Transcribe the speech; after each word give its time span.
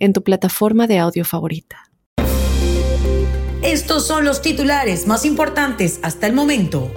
en 0.00 0.12
tu 0.12 0.24
plataforma 0.24 0.86
de 0.86 0.98
audio 0.98 1.24
favorita. 1.24 1.90
Estos 3.62 4.06
son 4.06 4.24
los 4.24 4.40
titulares 4.42 5.06
más 5.06 5.24
importantes 5.24 6.00
hasta 6.02 6.26
el 6.26 6.32
momento. 6.32 6.90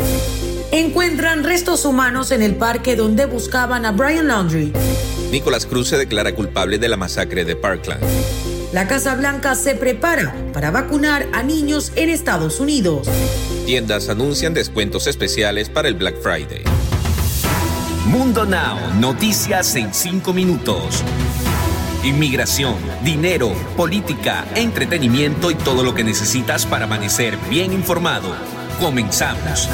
Encuentran 0.71 1.43
restos 1.43 1.85
humanos 1.85 2.31
en 2.31 2.41
el 2.41 2.55
parque 2.55 2.95
donde 2.95 3.25
buscaban 3.25 3.85
a 3.85 3.91
Brian 3.91 4.27
Laundrie. 4.27 4.71
Nicolás 5.31 5.65
Cruz 5.65 5.89
se 5.89 5.97
declara 5.97 6.33
culpable 6.33 6.77
de 6.77 6.87
la 6.87 6.97
masacre 6.97 7.45
de 7.45 7.55
Parkland. 7.55 8.01
La 8.71 8.87
Casa 8.87 9.13
Blanca 9.15 9.53
se 9.53 9.75
prepara 9.75 10.33
para 10.53 10.71
vacunar 10.71 11.27
a 11.33 11.43
niños 11.43 11.91
en 11.95 12.09
Estados 12.09 12.59
Unidos. 12.59 13.07
Tiendas 13.65 14.09
anuncian 14.09 14.53
descuentos 14.53 15.05
especiales 15.05 15.69
para 15.69 15.89
el 15.89 15.93
Black 15.95 16.15
Friday. 16.21 16.63
Mundo 18.07 18.45
Now, 18.45 18.77
noticias 18.99 19.75
en 19.75 19.93
5 19.93 20.33
minutos 20.33 21.03
inmigración, 22.03 22.75
dinero, 23.01 23.53
política, 23.77 24.45
entretenimiento 24.55 25.49
y 25.51 25.55
todo 25.55 25.83
lo 25.83 25.93
que 25.93 26.03
necesitas 26.03 26.65
para 26.65 26.83
amanecer 26.83 27.37
bien 27.49 27.71
informado. 27.71 28.35
Comenzamos. 28.79 29.69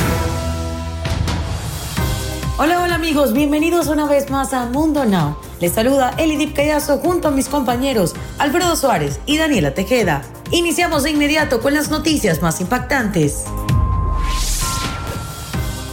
Hola, 2.57 2.81
hola 2.81 2.95
amigos, 2.95 3.33
bienvenidos 3.33 3.87
una 3.87 4.05
vez 4.05 4.29
más 4.29 4.53
a 4.53 4.65
Mundo 4.67 5.05
Now. 5.05 5.37
Les 5.59 5.73
saluda 5.73 6.13
Elidip 6.17 6.55
Callazo 6.55 6.99
junto 6.99 7.29
a 7.29 7.31
mis 7.31 7.49
compañeros 7.49 8.13
Alfredo 8.37 8.75
Suárez 8.75 9.19
y 9.25 9.37
Daniela 9.37 9.73
Tejeda. 9.73 10.21
Iniciamos 10.51 11.03
de 11.03 11.11
inmediato 11.11 11.61
con 11.61 11.73
las 11.73 11.89
noticias 11.89 12.41
más 12.41 12.61
impactantes. 12.61 13.45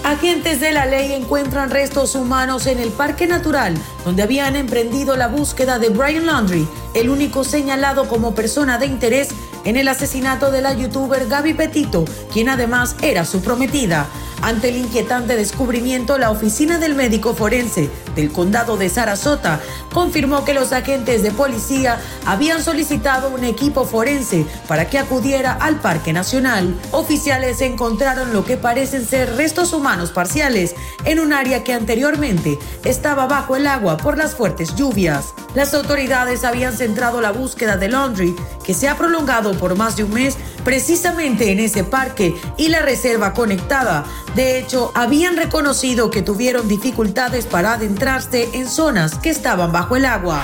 Agentes 0.04 0.60
de 0.60 0.72
la 0.72 0.86
ley 0.86 1.12
encuentran 1.12 1.70
restos 1.70 2.14
humanos 2.14 2.66
en 2.66 2.78
el 2.78 2.90
Parque 2.90 3.26
Natural, 3.26 3.74
donde 4.06 4.22
habían 4.22 4.54
emprendido 4.54 5.16
la 5.16 5.26
búsqueda 5.26 5.80
de 5.80 5.88
Brian 5.88 6.26
Laundrie, 6.26 6.68
el 6.94 7.10
único 7.10 7.42
señalado 7.42 8.08
como 8.08 8.36
persona 8.36 8.78
de 8.78 8.86
interés 8.86 9.30
en 9.64 9.76
el 9.76 9.88
asesinato 9.88 10.52
de 10.52 10.62
la 10.62 10.74
youtuber 10.74 11.26
Gaby 11.26 11.54
Petito, 11.54 12.04
quien 12.32 12.48
además 12.48 12.94
era 13.02 13.24
su 13.24 13.42
prometida. 13.42 14.06
Ante 14.42 14.68
el 14.68 14.76
inquietante 14.76 15.34
descubrimiento, 15.34 16.18
la 16.18 16.30
oficina 16.30 16.78
del 16.78 16.94
médico 16.94 17.34
forense 17.34 17.90
del 18.14 18.30
condado 18.30 18.76
de 18.76 18.88
Sarasota 18.88 19.60
confirmó 19.92 20.44
que 20.44 20.54
los 20.54 20.72
agentes 20.72 21.22
de 21.22 21.30
policía 21.30 21.98
habían 22.26 22.62
solicitado 22.62 23.30
un 23.30 23.44
equipo 23.44 23.86
forense 23.86 24.46
para 24.68 24.88
que 24.88 24.98
acudiera 24.98 25.52
al 25.52 25.80
Parque 25.80 26.12
Nacional. 26.12 26.78
Oficiales 26.92 27.60
encontraron 27.60 28.32
lo 28.32 28.44
que 28.44 28.56
parecen 28.56 29.06
ser 29.06 29.36
restos 29.36 29.72
humanos 29.72 30.10
parciales 30.10 30.74
en 31.04 31.18
un 31.18 31.32
área 31.32 31.64
que 31.64 31.72
anteriormente 31.72 32.58
estaba 32.84 33.26
bajo 33.26 33.56
el 33.56 33.66
agua 33.66 33.95
por 33.96 34.18
las 34.18 34.34
fuertes 34.34 34.74
lluvias. 34.76 35.34
Las 35.54 35.74
autoridades 35.74 36.44
habían 36.44 36.76
centrado 36.76 37.20
la 37.20 37.32
búsqueda 37.32 37.76
de 37.76 37.88
Laundry, 37.88 38.36
que 38.64 38.74
se 38.74 38.88
ha 38.88 38.96
prolongado 38.96 39.52
por 39.58 39.76
más 39.76 39.96
de 39.96 40.04
un 40.04 40.12
mes 40.12 40.36
precisamente 40.64 41.52
en 41.52 41.60
ese 41.60 41.84
parque 41.84 42.34
y 42.56 42.68
la 42.68 42.80
reserva 42.80 43.32
conectada. 43.32 44.04
De 44.34 44.58
hecho, 44.58 44.92
habían 44.94 45.36
reconocido 45.36 46.10
que 46.10 46.22
tuvieron 46.22 46.68
dificultades 46.68 47.46
para 47.46 47.74
adentrarse 47.74 48.48
en 48.52 48.68
zonas 48.68 49.18
que 49.18 49.30
estaban 49.30 49.72
bajo 49.72 49.96
el 49.96 50.04
agua. 50.04 50.42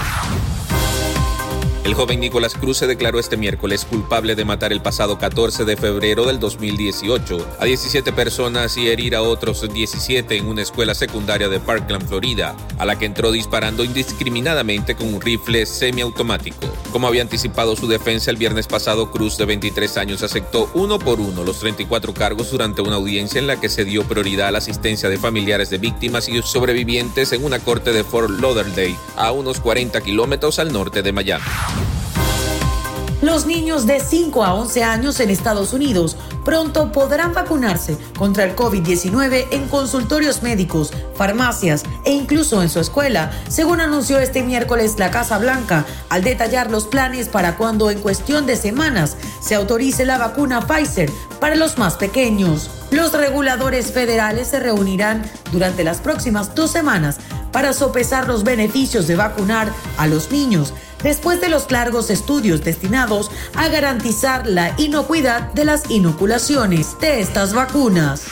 El 1.85 1.95
joven 1.95 2.21
Nicolás 2.21 2.55
Cruz 2.55 2.79
se 2.79 2.87
declaró 2.87 3.19
este 3.19 3.37
miércoles 3.37 3.85
culpable 3.85 4.37
de 4.37 4.45
matar 4.45 4.73
el 4.73 4.81
pasado 4.81 5.19
14 5.19 5.65
de 5.65 5.77
febrero 5.77 6.27
del 6.27 6.39
2018 6.39 7.57
a 7.59 7.65
17 7.65 8.13
personas 8.13 8.77
y 8.77 8.89
herir 8.89 9.17
a 9.17 9.23
otros 9.23 9.69
17 9.69 10.37
en 10.37 10.47
una 10.47 10.63
escuela 10.63 10.95
secundaria 10.95 11.49
de 11.49 11.59
Parkland, 11.59 12.07
Florida, 12.07 12.55
a 12.79 12.87
la 12.87 13.01
que 13.01 13.07
entró 13.07 13.33
disparando 13.33 13.83
indiscriminadamente 13.83 14.95
con 14.95 15.13
un 15.13 15.21
rifle 15.21 15.67
semiautomático. 15.67 16.73
Como 16.93 17.09
había 17.09 17.23
anticipado 17.23 17.75
su 17.75 17.89
defensa 17.89 18.31
el 18.31 18.37
viernes 18.37 18.69
pasado, 18.69 19.11
Cruz, 19.11 19.37
de 19.37 19.47
23 19.47 19.97
años, 19.97 20.23
aceptó 20.23 20.71
uno 20.75 21.01
por 21.01 21.19
uno 21.19 21.43
los 21.43 21.59
34 21.59 22.15
cargos 22.15 22.53
durante 22.53 22.83
una 22.83 22.97
audiencia 22.97 23.41
en 23.41 23.49
la 23.49 23.59
que 23.59 23.69
se 23.69 23.85
dio 23.85 24.05
prioridad 24.05 24.49
a 24.49 24.53
la 24.53 24.59
asistencia 24.59 25.09
de 25.09 25.19
familiares 25.19 25.71
de 25.71 25.79
víctimas 25.79 26.29
y 26.29 26.41
sobrevivientes 26.43 27.33
en 27.33 27.45
una 27.45 27.59
corte 27.59 27.93
de 27.93 28.05
Fort 28.05 28.31
Lauderdale, 28.31 28.97
a 29.17 29.33
unos 29.33 29.59
40 29.59 30.01
kilómetros 30.03 30.61
al 30.61 30.73
norte 30.73 31.03
de 31.03 31.13
Miami. 31.13 31.43
Los 33.23 33.47
niños 33.47 33.87
de 33.87 34.01
5 34.01 34.45
a 34.45 34.53
11 34.55 34.83
años 34.83 35.21
en 35.21 35.31
Estados 35.31 35.73
Unidos 35.73 36.17
pronto 36.45 36.91
podrán 36.91 37.33
vacunarse 37.33 37.97
contra 38.19 38.43
el 38.43 38.57
COVID-19 38.57 39.47
en 39.53 39.69
consultorios 39.69 40.43
médicos, 40.43 40.93
farmacias 41.15 41.85
e 42.05 42.11
incluso 42.11 42.63
en 42.63 42.69
su 42.69 42.81
escuela, 42.81 43.31
según 43.49 43.81
anunció 43.81 44.19
este 44.19 44.43
miércoles 44.43 44.99
la 44.99 45.13
Casa 45.13 45.39
Blanca 45.39 45.87
al 46.09 46.25
detallar 46.25 46.73
los 46.73 46.89
planes 46.89 47.29
para 47.29 47.57
cuando 47.57 47.93
en 47.93 48.01
cuestión 48.01 48.45
de 48.45 48.57
semanas 48.57 49.17
se 49.41 49.55
autorice 49.55 50.05
la 50.05 50.19
vacuna 50.19 50.67
Pfizer 50.67 51.09
para 51.39 51.55
los 51.55 51.79
más 51.79 51.95
pequeños. 51.95 52.71
Los 52.91 53.13
reguladores 53.13 53.93
federales 53.93 54.49
se 54.49 54.59
reunirán 54.59 55.23
durante 55.53 55.85
las 55.85 56.01
próximas 56.01 56.57
dos 56.57 56.73
semanas 56.73 57.19
para 57.53 57.73
sopesar 57.73 58.27
los 58.27 58.43
beneficios 58.43 59.07
de 59.07 59.15
vacunar 59.15 59.73
a 59.97 60.09
los 60.09 60.33
niños 60.33 60.75
después 61.03 61.41
de 61.41 61.49
los 61.49 61.71
largos 61.71 62.11
estudios 62.11 62.63
destinados 62.63 63.31
a 63.55 63.69
garantizar 63.69 64.47
la 64.47 64.75
inocuidad 64.79 65.53
de 65.53 65.65
las 65.65 65.91
inoculaciones 65.91 66.99
de 67.01 67.21
estas 67.21 67.55
vacunas. 67.55 68.27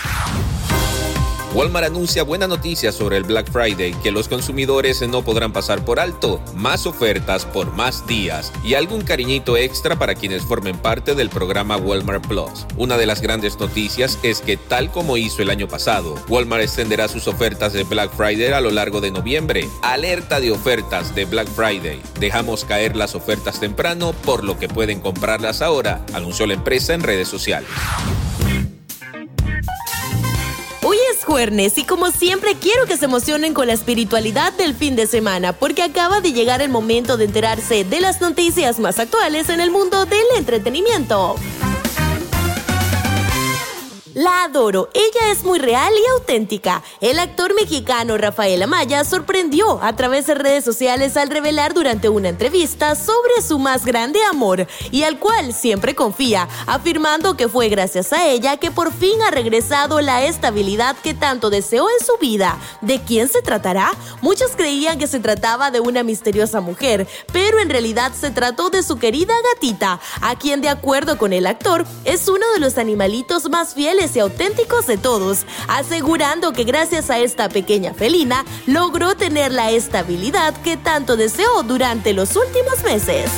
Walmart 1.52 1.86
anuncia 1.86 2.22
buena 2.22 2.46
noticia 2.46 2.92
sobre 2.92 3.16
el 3.16 3.24
Black 3.24 3.50
Friday, 3.50 3.92
que 4.04 4.12
los 4.12 4.28
consumidores 4.28 5.06
no 5.08 5.24
podrán 5.24 5.52
pasar 5.52 5.84
por 5.84 5.98
alto, 5.98 6.40
más 6.54 6.86
ofertas 6.86 7.44
por 7.44 7.72
más 7.72 8.06
días 8.06 8.52
y 8.62 8.74
algún 8.74 9.02
cariñito 9.02 9.56
extra 9.56 9.96
para 9.96 10.14
quienes 10.14 10.44
formen 10.44 10.78
parte 10.78 11.16
del 11.16 11.28
programa 11.28 11.76
Walmart 11.76 12.24
Plus. 12.28 12.66
Una 12.76 12.96
de 12.96 13.06
las 13.06 13.20
grandes 13.20 13.58
noticias 13.58 14.16
es 14.22 14.40
que 14.40 14.56
tal 14.56 14.92
como 14.92 15.16
hizo 15.16 15.42
el 15.42 15.50
año 15.50 15.66
pasado, 15.66 16.14
Walmart 16.28 16.62
extenderá 16.62 17.08
sus 17.08 17.26
ofertas 17.26 17.72
de 17.72 17.82
Black 17.82 18.12
Friday 18.12 18.52
a 18.52 18.60
lo 18.60 18.70
largo 18.70 19.00
de 19.00 19.10
noviembre. 19.10 19.68
Alerta 19.82 20.38
de 20.38 20.52
ofertas 20.52 21.16
de 21.16 21.24
Black 21.24 21.48
Friday. 21.48 22.00
Dejamos 22.20 22.64
caer 22.64 22.94
las 22.94 23.16
ofertas 23.16 23.58
temprano 23.58 24.12
por 24.24 24.44
lo 24.44 24.56
que 24.56 24.68
pueden 24.68 25.00
comprarlas 25.00 25.62
ahora, 25.62 26.04
anunció 26.12 26.46
la 26.46 26.54
empresa 26.54 26.94
en 26.94 27.02
redes 27.02 27.26
sociales. 27.26 27.68
Y 31.76 31.84
como 31.84 32.10
siempre 32.10 32.56
quiero 32.56 32.86
que 32.86 32.96
se 32.96 33.04
emocionen 33.04 33.54
con 33.54 33.66
la 33.66 33.74
espiritualidad 33.74 34.52
del 34.54 34.74
fin 34.74 34.96
de 34.96 35.06
semana 35.06 35.52
porque 35.52 35.82
acaba 35.82 36.20
de 36.20 36.32
llegar 36.32 36.60
el 36.62 36.70
momento 36.70 37.16
de 37.16 37.26
enterarse 37.26 37.84
de 37.84 38.00
las 38.00 38.20
noticias 38.20 38.78
más 38.78 38.98
actuales 38.98 39.48
en 39.48 39.60
el 39.60 39.70
mundo 39.70 40.06
del 40.06 40.24
entretenimiento. 40.36 41.36
La 44.20 44.42
adoro, 44.44 44.90
ella 44.92 45.32
es 45.32 45.44
muy 45.44 45.58
real 45.58 45.94
y 45.94 46.10
auténtica. 46.10 46.82
El 47.00 47.18
actor 47.18 47.54
mexicano 47.54 48.18
Rafael 48.18 48.62
Amaya 48.62 49.02
sorprendió 49.02 49.82
a 49.82 49.96
través 49.96 50.26
de 50.26 50.34
redes 50.34 50.62
sociales 50.62 51.16
al 51.16 51.30
revelar 51.30 51.72
durante 51.72 52.10
una 52.10 52.28
entrevista 52.28 52.96
sobre 52.96 53.40
su 53.40 53.58
más 53.58 53.86
grande 53.86 54.22
amor 54.24 54.66
y 54.90 55.04
al 55.04 55.18
cual 55.18 55.54
siempre 55.54 55.94
confía, 55.94 56.50
afirmando 56.66 57.34
que 57.34 57.48
fue 57.48 57.70
gracias 57.70 58.12
a 58.12 58.28
ella 58.28 58.58
que 58.58 58.70
por 58.70 58.92
fin 58.92 59.22
ha 59.22 59.30
regresado 59.30 60.02
la 60.02 60.22
estabilidad 60.26 60.96
que 61.02 61.14
tanto 61.14 61.48
deseó 61.48 61.88
en 61.88 62.04
su 62.04 62.18
vida. 62.18 62.58
¿De 62.82 63.00
quién 63.00 63.26
se 63.26 63.40
tratará? 63.40 63.90
Muchos 64.20 64.50
creían 64.54 64.98
que 64.98 65.06
se 65.06 65.20
trataba 65.20 65.70
de 65.70 65.80
una 65.80 66.02
misteriosa 66.02 66.60
mujer, 66.60 67.08
pero 67.32 67.58
en 67.58 67.70
realidad 67.70 68.12
se 68.12 68.30
trató 68.30 68.68
de 68.68 68.82
su 68.82 68.98
querida 68.98 69.32
gatita, 69.54 69.98
a 70.20 70.38
quien 70.38 70.60
de 70.60 70.68
acuerdo 70.68 71.16
con 71.16 71.32
el 71.32 71.46
actor 71.46 71.86
es 72.04 72.28
uno 72.28 72.44
de 72.52 72.60
los 72.60 72.76
animalitos 72.76 73.48
más 73.48 73.72
fieles 73.72 74.09
y 74.16 74.20
auténticos 74.20 74.86
de 74.86 74.98
todos, 74.98 75.46
asegurando 75.68 76.52
que 76.52 76.64
gracias 76.64 77.10
a 77.10 77.18
esta 77.18 77.48
pequeña 77.48 77.94
felina 77.94 78.44
logró 78.66 79.14
tener 79.14 79.52
la 79.52 79.70
estabilidad 79.70 80.54
que 80.62 80.76
tanto 80.76 81.16
deseó 81.16 81.62
durante 81.62 82.12
los 82.12 82.36
últimos 82.36 82.82
meses. 82.84 83.30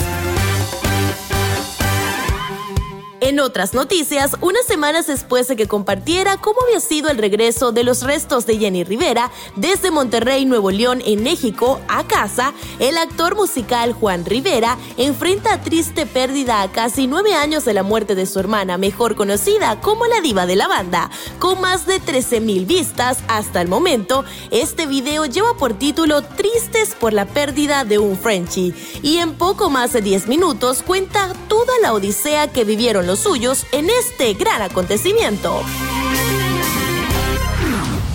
En 3.32 3.40
otras 3.40 3.72
noticias, 3.72 4.36
unas 4.42 4.66
semanas 4.66 5.06
después 5.06 5.48
de 5.48 5.56
que 5.56 5.66
compartiera 5.66 6.36
cómo 6.36 6.58
había 6.66 6.80
sido 6.80 7.08
el 7.08 7.16
regreso 7.16 7.72
de 7.72 7.82
los 7.82 8.02
restos 8.02 8.44
de 8.44 8.58
Jenny 8.58 8.84
Rivera 8.84 9.30
desde 9.56 9.90
Monterrey, 9.90 10.44
Nuevo 10.44 10.70
León, 10.70 11.00
en 11.06 11.22
México, 11.22 11.80
a 11.88 12.06
casa, 12.06 12.52
el 12.78 12.98
actor 12.98 13.34
musical 13.34 13.94
Juan 13.94 14.26
Rivera 14.26 14.76
enfrenta 14.98 15.62
triste 15.62 16.04
pérdida 16.04 16.60
a 16.60 16.70
casi 16.70 17.06
nueve 17.06 17.32
años 17.32 17.64
de 17.64 17.72
la 17.72 17.82
muerte 17.82 18.14
de 18.14 18.26
su 18.26 18.38
hermana, 18.38 18.76
mejor 18.76 19.14
conocida 19.14 19.80
como 19.80 20.04
la 20.04 20.20
diva 20.20 20.44
de 20.44 20.56
la 20.56 20.68
banda. 20.68 21.10
Con 21.38 21.58
más 21.62 21.86
de 21.86 22.00
13 22.00 22.42
mil 22.42 22.66
vistas 22.66 23.20
hasta 23.28 23.62
el 23.62 23.68
momento, 23.68 24.26
este 24.50 24.84
video 24.86 25.24
lleva 25.24 25.54
por 25.56 25.72
título 25.72 26.20
Tristes 26.20 26.94
por 27.00 27.14
la 27.14 27.24
pérdida 27.24 27.86
de 27.86 27.98
un 27.98 28.18
Frenchie 28.18 28.74
y 29.02 29.20
en 29.20 29.32
poco 29.32 29.70
más 29.70 29.94
de 29.94 30.02
10 30.02 30.28
minutos 30.28 30.82
cuenta 30.82 31.32
toda 31.52 31.78
la 31.82 31.92
odisea 31.92 32.48
que 32.48 32.64
vivieron 32.64 33.06
los 33.06 33.18
suyos 33.18 33.66
en 33.72 33.90
este 33.90 34.32
gran 34.32 34.62
acontecimiento. 34.62 35.62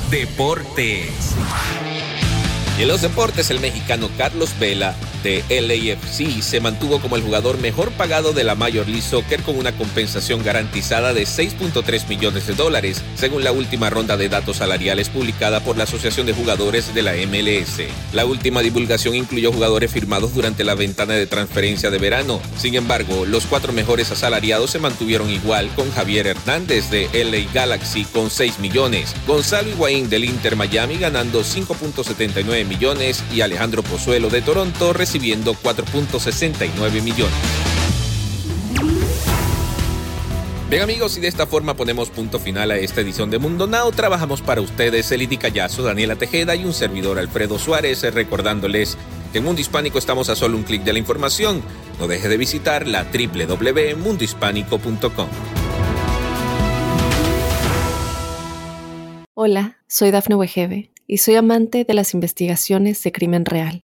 Deportes. 0.10 1.36
Y 2.80 2.81
en 2.81 2.88
los 2.88 3.04
deportes, 3.04 3.51
el 3.51 3.60
mexicano 3.60 4.10
Carlos 4.18 4.57
Vela 4.57 4.95
de 5.27 5.44
LAFC 5.50 6.41
se 6.41 6.62
mantuvo 6.62 7.01
como 7.01 7.18
el 7.18 7.21
jugador 7.21 7.59
mejor 7.59 7.91
pagado 7.91 8.31
de 8.31 8.45
la 8.45 8.56
Major 8.56 8.88
League 8.88 9.01
Soccer 9.01 9.41
con 9.41 9.57
una 9.57 9.74
compensación 9.74 10.41
garantizada 10.41 11.13
de 11.13 11.24
6.3 11.24 12.07
millones 12.07 12.47
de 12.47 12.53
dólares, 12.53 13.01
según 13.15 13.44
la 13.44 13.51
última 13.51 13.89
ronda 13.89 14.15
de 14.15 14.29
datos 14.29 14.57
salariales 14.57 15.09
publicada 15.09 15.59
por 15.59 15.75
la 15.75 15.83
Asociación 15.83 16.27
de 16.27 16.33
Jugadores 16.33 16.95
de 16.95 17.01
la 17.01 17.12
MLS. 17.12 17.81
La 18.13 18.25
última 18.25 18.62
divulgación 18.62 19.15
incluyó 19.15 19.51
jugadores 19.51 19.91
firmados 19.91 20.33
durante 20.33 20.63
la 20.63 20.75
ventana 20.75 21.15
de 21.15 21.27
transferencia 21.27 21.89
de 21.89 21.97
verano. 21.97 22.39
Sin 22.57 22.75
embargo, 22.75 23.25
los 23.25 23.47
cuatro 23.47 23.74
mejores 23.74 24.09
asalariados 24.12 24.71
se 24.71 24.79
mantuvieron 24.79 25.29
igual 25.29 25.69
con 25.75 25.91
Javier 25.91 26.27
Hernández 26.27 26.89
de 26.89 27.09
LA 27.12 27.51
Galaxy 27.53 28.06
con 28.06 28.29
6 28.29 28.59
millones, 28.59 29.13
Gonzalo 29.27 29.69
Higuaín 29.69 30.09
del 30.09 30.24
Inter 30.24 30.56
Miami 30.56 30.95
ganando 30.95 31.41
5.79 31.41 32.65
millones 32.65 33.21
y 33.33 33.41
Alejandro 33.41 33.83
Pozuelo 33.83 34.29
de 34.29 34.41
Toronto 34.41 34.94
recibiendo 35.18 35.56
4.69 35.56 37.02
millones. 37.02 37.34
Bien 40.69 40.84
amigos, 40.84 41.18
y 41.18 41.22
de 41.22 41.28
esta 41.28 41.48
forma 41.48 41.74
ponemos 41.75 42.12
punto 42.12 42.40
final 42.40 42.69
a 42.72 42.78
esta 42.78 43.02
edición 43.02 43.31
de 43.31 43.40
Mundo 43.40 43.68
Now. 43.68 43.92
Trabajamos 43.92 44.44
para 44.44 44.62
ustedes 44.62 45.12
Elidi 45.12 45.38
Callazo, 45.38 45.81
Daniela 45.81 46.18
Tejeda 46.18 46.56
y 46.56 46.66
un 46.66 46.74
servidor 46.74 47.18
Alfredo 47.18 47.58
Suárez, 47.58 48.04
recordándoles 48.14 48.96
que 49.31 49.40
en 49.40 49.46
Mundo 49.46 49.62
Hispánico 49.62 49.98
estamos 49.98 50.30
a 50.30 50.36
solo 50.36 50.56
un 50.56 50.62
clic 50.64 50.84
de 50.84 50.94
la 50.94 51.00
información. 51.00 51.63
No 52.00 52.06
deje 52.08 52.28
de 52.28 52.38
visitar 52.38 52.86
la 52.86 53.06
www.mundohispánico.com. 53.06 55.30
Hola, 59.34 59.80
soy 59.88 60.12
Dafne 60.12 60.36
Wegebe 60.36 60.92
y 61.08 61.18
soy 61.20 61.36
amante 61.36 61.86
de 61.86 61.94
las 61.94 62.13
investigaciones 62.13 63.02
de 63.02 63.12
crimen 63.12 63.46
real. 63.46 63.87